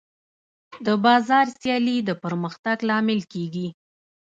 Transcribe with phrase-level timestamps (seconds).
[0.85, 3.67] د بازار سیالي د پرمختګ لامل کېږي.